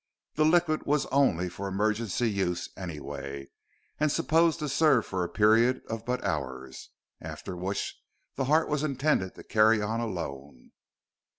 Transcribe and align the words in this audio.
The 0.33 0.45
liquid 0.45 0.87
was 0.87 1.05
only 1.11 1.47
for 1.47 1.67
emergency 1.67 2.27
use, 2.31 2.69
anyway, 2.75 3.49
and 3.99 4.11
supposed 4.11 4.57
to 4.57 4.67
serve 4.67 5.05
for 5.05 5.23
a 5.23 5.29
period 5.29 5.83
of 5.87 6.05
but 6.07 6.23
hours, 6.23 6.89
after 7.21 7.55
which 7.55 8.01
the 8.33 8.45
heart 8.45 8.67
was 8.67 8.81
intended 8.83 9.35
to 9.35 9.43
carry 9.43 9.79
on 9.79 9.99
alone. 9.99 10.71